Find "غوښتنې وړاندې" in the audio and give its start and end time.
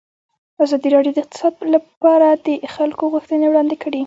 3.13-3.75